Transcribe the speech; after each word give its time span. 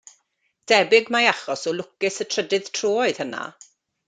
Debyg 0.71 1.05
mai 1.15 1.21
achos 1.33 1.67
o 1.73 1.75
lwcus 1.75 2.19
y 2.25 2.29
trydydd 2.33 2.73
tro 2.81 2.95
oedd 3.05 3.23
hynna. 3.25 3.45